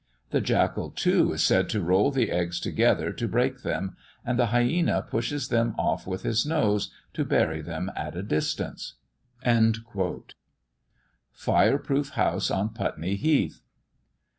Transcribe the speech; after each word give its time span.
The 0.31 0.41
jackal, 0.41 0.89
too, 0.89 1.31
is 1.33 1.43
said 1.43 1.69
to 1.69 1.81
roll 1.83 2.09
the 2.09 2.31
eggs 2.31 2.59
together 2.59 3.11
to 3.13 3.27
break 3.27 3.61
them; 3.61 3.95
and 4.25 4.39
the 4.39 4.47
hyæna 4.47 5.07
pushes 5.07 5.49
them 5.49 5.75
off 5.77 6.07
with 6.07 6.23
his 6.23 6.43
nose, 6.43 6.91
to 7.13 7.23
bury 7.23 7.61
them 7.61 7.91
at 7.95 8.17
a 8.17 8.23
distance." 8.23 8.95
FIRE 11.31 11.77
PROOF 11.77 12.09
HOUSE 12.15 12.49
ON 12.49 12.69
PUTNEY 12.69 13.15
HEATH. 13.15 13.61